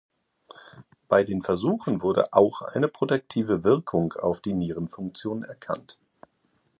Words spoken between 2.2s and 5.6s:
auch eine protektive Wirkung auf die Nierenfunktion